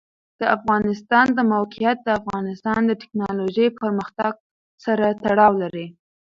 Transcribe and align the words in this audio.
د 0.39 0.41
افغانستان 0.57 1.25
د 1.37 1.39
موقعیت 1.53 1.97
د 2.03 2.09
افغانستان 2.19 2.79
د 2.85 2.91
تکنالوژۍ 3.01 3.67
پرمختګ 3.79 4.33
سره 4.85 5.05
تړاو 5.23 5.53
لري. 5.63 5.85